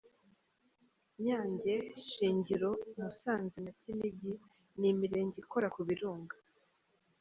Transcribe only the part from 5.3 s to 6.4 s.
ikora ku birunga.